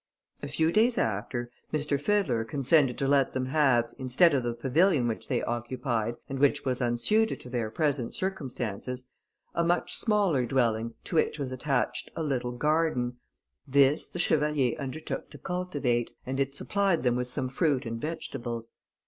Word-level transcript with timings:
A 0.41 0.47
few 0.47 0.71
days 0.71 0.97
after, 0.97 1.51
M. 1.71 1.79
Fiddler 1.79 2.43
consented 2.43 2.97
to 2.97 3.07
let 3.07 3.33
them 3.33 3.45
have, 3.45 3.93
instead 3.99 4.33
of 4.33 4.41
the 4.41 4.55
pavilion 4.55 5.07
which 5.07 5.27
they 5.27 5.43
occupied, 5.43 6.15
and 6.27 6.39
which 6.39 6.65
was 6.65 6.81
unsuited 6.81 7.39
to 7.41 7.51
their 7.51 7.69
present 7.69 8.15
circumstances, 8.15 9.03
a 9.53 9.63
much 9.63 9.95
smaller 9.95 10.47
dwelling, 10.47 10.95
to 11.03 11.17
which 11.17 11.37
was 11.37 11.51
attached 11.51 12.09
a 12.15 12.23
little 12.23 12.53
garden; 12.53 13.17
this 13.67 14.09
the 14.09 14.17
chevalier 14.17 14.75
undertook 14.79 15.29
to 15.29 15.37
cultivate, 15.37 16.13
and 16.25 16.39
it 16.39 16.55
supplied 16.55 17.03
them 17.03 17.15
with 17.15 17.27
some 17.27 17.47
fruit 17.47 17.85
and 17.85 18.01
vegetables. 18.01 18.71